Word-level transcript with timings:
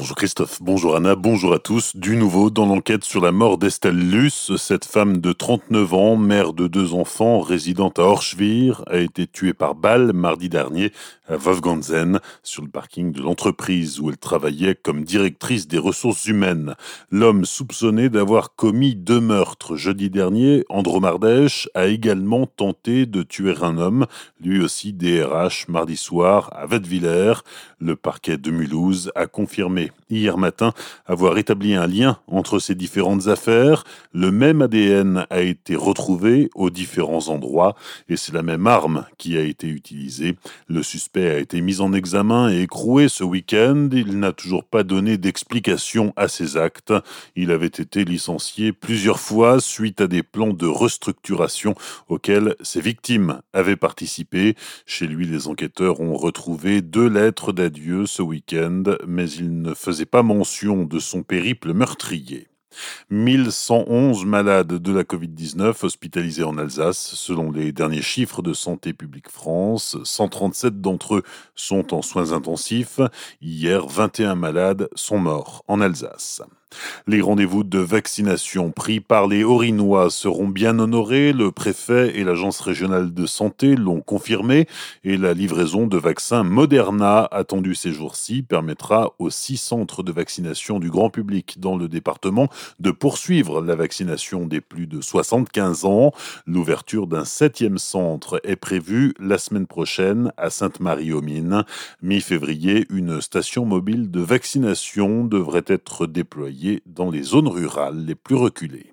Bonjour 0.00 0.16
Christophe, 0.16 0.62
bonjour 0.62 0.96
Anna, 0.96 1.14
bonjour 1.14 1.52
à 1.52 1.58
tous. 1.58 1.94
Du 1.94 2.16
nouveau 2.16 2.48
dans 2.48 2.64
l'enquête 2.64 3.04
sur 3.04 3.20
la 3.20 3.32
mort 3.32 3.58
d'Estelle 3.58 3.98
Luce, 3.98 4.56
cette 4.56 4.86
femme 4.86 5.18
de 5.18 5.32
39 5.32 5.92
ans, 5.92 6.16
mère 6.16 6.54
de 6.54 6.68
deux 6.68 6.94
enfants, 6.94 7.40
résidente 7.40 7.98
à 7.98 8.04
Orschwir, 8.04 8.82
a 8.86 8.96
été 8.96 9.26
tuée 9.26 9.52
par 9.52 9.74
balle 9.74 10.14
mardi 10.14 10.48
dernier 10.48 10.90
à 11.28 11.36
Wolfganzen, 11.36 12.18
sur 12.42 12.62
le 12.62 12.70
parking 12.70 13.12
de 13.12 13.20
l'entreprise 13.20 14.00
où 14.00 14.08
elle 14.08 14.16
travaillait 14.16 14.74
comme 14.74 15.04
directrice 15.04 15.68
des 15.68 15.78
ressources 15.78 16.24
humaines. 16.24 16.74
L'homme 17.10 17.44
soupçonné 17.44 18.08
d'avoir 18.08 18.54
commis 18.56 18.96
deux 18.96 19.20
meurtres 19.20 19.76
jeudi 19.76 20.08
dernier, 20.08 20.64
Andromardèche, 20.70 21.68
a 21.74 21.86
également 21.86 22.46
tenté 22.46 23.04
de 23.04 23.22
tuer 23.22 23.54
un 23.60 23.76
homme, 23.76 24.06
lui 24.40 24.62
aussi 24.62 24.94
DRH, 24.94 25.68
mardi 25.68 25.98
soir 25.98 26.50
à 26.52 26.66
Wettwiller. 26.66 27.34
Le 27.78 27.96
parquet 27.96 28.38
de 28.38 28.50
Mulhouse 28.50 29.12
a 29.14 29.26
confirmé 29.26 29.89
hier 30.08 30.38
matin 30.38 30.72
avoir 31.06 31.38
établi 31.38 31.74
un 31.74 31.86
lien 31.86 32.18
entre 32.26 32.58
ces 32.58 32.74
différentes 32.74 33.28
affaires. 33.28 33.84
Le 34.12 34.30
même 34.30 34.62
ADN 34.62 35.26
a 35.30 35.40
été 35.40 35.76
retrouvé 35.76 36.50
aux 36.54 36.70
différents 36.70 37.28
endroits 37.28 37.74
et 38.08 38.16
c'est 38.16 38.32
la 38.32 38.42
même 38.42 38.66
arme 38.66 39.06
qui 39.18 39.36
a 39.36 39.42
été 39.42 39.68
utilisée. 39.68 40.36
Le 40.68 40.82
suspect 40.82 41.30
a 41.30 41.38
été 41.38 41.60
mis 41.60 41.80
en 41.80 41.92
examen 41.92 42.50
et 42.50 42.62
écroué 42.62 43.08
ce 43.08 43.24
week-end. 43.24 43.88
Il 43.92 44.18
n'a 44.18 44.32
toujours 44.32 44.64
pas 44.64 44.82
donné 44.82 45.18
d'explication 45.18 46.12
à 46.16 46.28
ses 46.28 46.56
actes. 46.56 46.92
Il 47.36 47.50
avait 47.50 47.66
été 47.66 48.04
licencié 48.04 48.72
plusieurs 48.72 49.20
fois 49.20 49.60
suite 49.60 50.00
à 50.00 50.06
des 50.06 50.22
plans 50.22 50.52
de 50.52 50.66
restructuration 50.66 51.74
auxquels 52.08 52.56
ses 52.62 52.80
victimes 52.80 53.40
avaient 53.52 53.76
participé. 53.76 54.56
Chez 54.86 55.06
lui, 55.06 55.26
les 55.26 55.48
enquêteurs 55.48 56.00
ont 56.00 56.16
retrouvé 56.16 56.82
deux 56.82 57.08
lettres 57.08 57.52
d'adieu 57.52 58.06
ce 58.06 58.22
week-end, 58.22 58.82
mais 59.06 59.30
il 59.30 59.62
ne 59.62 59.74
faisait 59.80 60.06
pas 60.06 60.22
mention 60.22 60.84
de 60.84 60.98
son 60.98 61.22
périple 61.22 61.72
meurtrier. 61.72 62.48
1111 63.10 64.24
malades 64.26 64.74
de 64.74 64.92
la 64.92 65.02
Covid-19 65.02 65.84
hospitalisés 65.84 66.44
en 66.44 66.56
Alsace, 66.58 67.14
selon 67.14 67.50
les 67.50 67.72
derniers 67.72 68.02
chiffres 68.02 68.42
de 68.42 68.52
Santé 68.52 68.92
publique 68.92 69.28
France. 69.28 69.96
137 70.04 70.80
d'entre 70.80 71.16
eux 71.16 71.22
sont 71.56 71.94
en 71.94 72.02
soins 72.02 72.32
intensifs. 72.32 73.00
Hier, 73.40 73.86
21 73.86 74.36
malades 74.36 74.88
sont 74.94 75.18
morts 75.18 75.64
en 75.66 75.80
Alsace. 75.80 76.42
Les 77.06 77.20
rendez-vous 77.20 77.64
de 77.64 77.78
vaccination 77.78 78.70
pris 78.70 79.00
par 79.00 79.26
les 79.26 79.42
Orinois 79.42 80.10
seront 80.10 80.48
bien 80.48 80.78
honorés. 80.78 81.32
Le 81.32 81.50
préfet 81.50 82.16
et 82.16 82.24
l'agence 82.24 82.60
régionale 82.60 83.12
de 83.12 83.26
santé 83.26 83.74
l'ont 83.74 84.00
confirmé 84.00 84.66
et 85.02 85.16
la 85.16 85.34
livraison 85.34 85.86
de 85.86 85.96
vaccins 85.96 86.44
Moderna 86.44 87.28
attendue 87.30 87.74
ces 87.74 87.92
jours-ci 87.92 88.42
permettra 88.42 89.14
aux 89.18 89.30
six 89.30 89.56
centres 89.56 90.02
de 90.02 90.12
vaccination 90.12 90.78
du 90.78 90.90
grand 90.90 91.10
public 91.10 91.58
dans 91.58 91.76
le 91.76 91.88
département 91.88 92.48
de 92.78 92.90
poursuivre 92.90 93.60
la 93.60 93.74
vaccination 93.74 94.46
des 94.46 94.60
plus 94.60 94.86
de 94.86 95.00
75 95.00 95.84
ans. 95.84 96.12
L'ouverture 96.46 97.06
d'un 97.06 97.24
septième 97.24 97.78
centre 97.78 98.40
est 98.44 98.56
prévue 98.56 99.14
la 99.18 99.38
semaine 99.38 99.66
prochaine 99.66 100.32
à 100.36 100.50
Sainte-Marie-aux-Mines. 100.50 101.64
Mi-février, 102.02 102.86
une 102.90 103.20
station 103.20 103.64
mobile 103.64 104.10
de 104.10 104.20
vaccination 104.20 105.24
devrait 105.24 105.64
être 105.66 106.06
déployée 106.06 106.59
dans 106.86 107.10
les 107.10 107.22
zones 107.22 107.48
rurales 107.48 108.04
les 108.04 108.14
plus 108.14 108.36
reculées. 108.36 108.92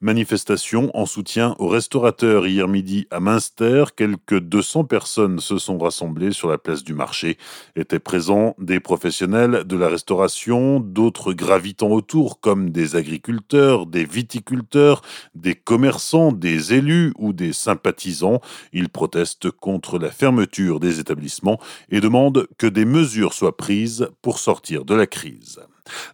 Manifestation 0.00 0.90
en 0.94 1.06
soutien 1.06 1.54
aux 1.58 1.68
restaurateurs 1.68 2.46
hier 2.46 2.68
midi 2.68 3.06
à 3.10 3.20
Münster. 3.20 3.84
Quelques 3.96 4.38
200 4.38 4.84
personnes 4.84 5.38
se 5.38 5.56
sont 5.56 5.78
rassemblées 5.78 6.32
sur 6.32 6.48
la 6.48 6.58
place 6.58 6.84
du 6.84 6.94
marché. 6.94 7.38
Étaient 7.76 8.00
présents 8.00 8.54
des 8.58 8.80
professionnels 8.80 9.64
de 9.64 9.76
la 9.76 9.88
restauration, 9.88 10.80
d'autres 10.80 11.32
gravitant 11.32 11.90
autour 11.90 12.40
comme 12.40 12.70
des 12.70 12.96
agriculteurs, 12.96 13.86
des 13.86 14.04
viticulteurs, 14.04 15.00
des 15.34 15.54
commerçants, 15.54 16.32
des 16.32 16.74
élus 16.74 17.12
ou 17.16 17.32
des 17.32 17.52
sympathisants. 17.52 18.40
Ils 18.72 18.88
protestent 18.88 19.50
contre 19.50 19.98
la 19.98 20.10
fermeture 20.10 20.80
des 20.80 21.00
établissements 21.00 21.60
et 21.88 22.00
demandent 22.00 22.46
que 22.58 22.66
des 22.66 22.84
mesures 22.84 23.32
soient 23.32 23.56
prises 23.56 24.08
pour 24.22 24.38
sortir 24.38 24.84
de 24.84 24.94
la 24.94 25.06
crise. 25.06 25.60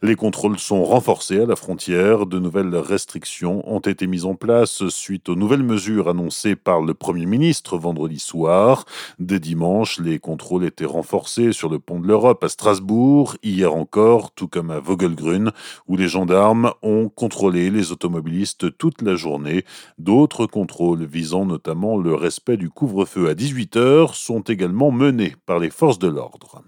Les 0.02 0.16
contrôles 0.16 0.58
sont 0.58 0.84
renforcés 0.84 1.40
à 1.40 1.46
la 1.46 1.56
frontière. 1.56 2.26
De 2.26 2.38
nouvelles 2.38 2.74
restrictions 2.74 3.62
ont 3.70 3.80
été 3.80 4.06
mises 4.06 4.24
en 4.24 4.34
place 4.34 4.88
suite 4.88 5.28
aux 5.28 5.36
nouvelles 5.36 5.62
mesures 5.62 6.08
annoncées 6.08 6.56
par 6.56 6.80
le 6.80 6.94
Premier 6.94 7.26
ministre 7.26 7.78
vendredi 7.78 8.18
soir. 8.18 8.84
Dès 9.18 9.38
dimanche, 9.38 10.00
les 10.00 10.18
contrôles 10.18 10.64
étaient 10.64 10.84
renforcés 10.84 11.52
sur 11.52 11.68
le 11.68 11.78
pont 11.78 12.00
de 12.00 12.06
l'Europe 12.06 12.42
à 12.44 12.48
Strasbourg, 12.48 13.36
hier 13.42 13.74
encore, 13.74 14.32
tout 14.32 14.48
comme 14.48 14.70
à 14.70 14.80
Vogelgrün, 14.80 15.52
où 15.86 15.96
les 15.96 16.08
gendarmes 16.08 16.72
ont 16.82 17.08
contrôlé 17.08 17.70
les 17.70 17.92
automobilistes 17.92 18.76
toute 18.78 19.02
la 19.02 19.16
journée. 19.16 19.64
D'autres 19.98 20.46
contrôles 20.46 21.04
visant 21.04 21.44
notamment 21.44 21.96
le 21.96 22.14
respect 22.14 22.56
du 22.56 22.70
couvre-feu 22.70 23.28
à 23.28 23.34
18 23.34 23.76
heures 23.76 24.14
sont 24.14 24.40
également 24.40 24.90
menés 24.90 25.34
par 25.46 25.58
les 25.58 25.70
forces 25.70 25.98
de 25.98 26.08
l'ordre. 26.08 26.62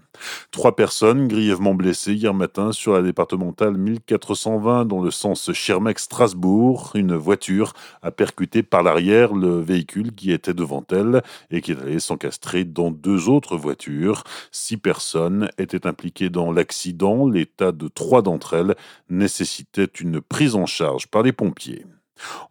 Trois 0.51 0.75
personnes 0.75 1.27
grièvement 1.27 1.73
blessées 1.73 2.13
hier 2.13 2.33
matin 2.33 2.71
sur 2.71 2.93
la 2.93 3.01
départementale 3.01 3.77
1420 3.77 4.85
dans 4.85 5.01
le 5.01 5.11
sens 5.11 5.51
Schirmeck-Strasbourg. 5.51 6.91
Une 6.95 7.15
voiture 7.15 7.73
a 8.01 8.11
percuté 8.11 8.63
par 8.63 8.83
l'arrière 8.83 9.33
le 9.33 9.59
véhicule 9.59 10.13
qui 10.13 10.31
était 10.31 10.53
devant 10.53 10.85
elle 10.91 11.23
et 11.51 11.61
qui 11.61 11.71
allait 11.71 11.99
s'encastrer 11.99 12.63
dans 12.63 12.91
deux 12.91 13.29
autres 13.29 13.57
voitures. 13.57 14.23
Six 14.51 14.77
personnes 14.77 15.49
étaient 15.57 15.87
impliquées 15.87 16.29
dans 16.29 16.51
l'accident. 16.51 17.27
L'état 17.27 17.71
de 17.71 17.87
trois 17.87 18.21
d'entre 18.21 18.53
elles 18.53 18.75
nécessitait 19.09 19.89
une 19.99 20.21
prise 20.21 20.55
en 20.55 20.65
charge 20.65 21.07
par 21.07 21.23
les 21.23 21.33
pompiers. 21.33 21.85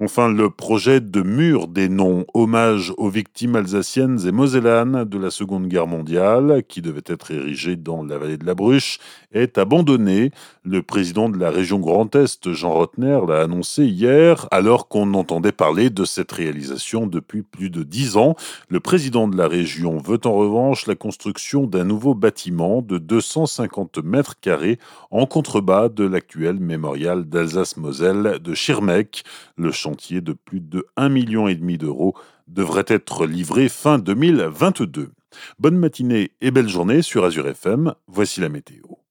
Enfin, 0.01 0.29
le 0.33 0.51
projet 0.51 1.01
de 1.01 1.23
mur 1.23 1.69
des 1.69 1.89
noms, 1.89 2.25
hommage 2.35 2.93
aux 2.97 3.09
victimes 3.09 3.57
alsaciennes 3.57 4.19
et 4.27 4.33
mosellanes 4.33 5.05
de 5.05 5.19
la 5.19 5.31
Seconde 5.31 5.69
Guerre 5.69 5.87
mondiale, 5.87 6.63
qui 6.69 6.83
devait 6.83 7.03
être 7.07 7.31
érigé 7.31 7.77
dans 7.77 8.03
la 8.03 8.19
vallée 8.19 8.37
de 8.37 8.47
la 8.47 8.55
Bruche, 8.55 8.99
est 9.33 9.59
abandonné. 9.59 10.31
Le 10.65 10.83
président 10.83 11.29
de 11.29 11.39
la 11.39 11.51
région 11.51 11.79
Grand 11.79 12.15
Est, 12.15 12.53
Jean 12.53 12.73
Rotner, 12.73 13.21
l'a 13.27 13.43
annoncé 13.43 13.85
hier, 13.85 14.47
alors 14.51 14.89
qu'on 14.89 15.15
entendait 15.15 15.53
parler 15.53 15.91
de 15.91 16.05
cette 16.05 16.33
réalisation 16.33 17.07
depuis 17.07 17.43
plus 17.43 17.71
de 17.71 17.83
dix 17.83 18.17
ans. 18.17 18.37
Le 18.69 18.81
président 18.81 19.29
de 19.29 19.37
la 19.37 19.49
région 19.49 19.99
veut 19.99 20.21
en 20.25 20.35
revanche 20.35 20.87
la 20.87 20.95
construction 20.95 21.67
d'un 21.67 21.85
nouveau 21.85 22.15
bâtiment 22.15 22.83
de 22.83 22.99
250 22.99 23.99
mètres 23.99 24.39
carrés 24.41 24.79
en 25.11 25.27
contrebas 25.27 25.89
de 25.89 26.05
l'actuel 26.05 26.61
mémorial 26.61 27.25
d'Alsace-Moselle 27.25 28.39
de 28.41 28.55
Schirmeck. 28.55 29.25
Le 29.63 29.71
chantier 29.71 30.21
de 30.21 30.33
plus 30.33 30.59
de 30.59 30.85
1,5 30.97 31.09
million 31.09 31.47
d'euros 31.79 32.17
devrait 32.49 32.85
être 32.89 33.27
livré 33.27 33.69
fin 33.69 34.01
2022. 34.01 35.13
Bonne 35.61 35.79
matinée 35.79 36.33
et 36.41 36.51
belle 36.51 36.69
journée 36.69 37.01
sur 37.01 37.25
Azure 37.25 37.47
FM. 37.47 37.95
Voici 38.09 38.41
la 38.41 38.49
météo. 38.49 39.02